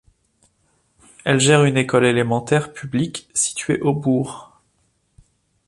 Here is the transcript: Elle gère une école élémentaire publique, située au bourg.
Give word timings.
Elle 1.25 1.39
gère 1.39 1.63
une 1.63 1.77
école 1.77 2.07
élémentaire 2.07 2.73
publique, 2.73 3.29
située 3.35 3.79
au 3.81 3.93
bourg. 3.93 4.51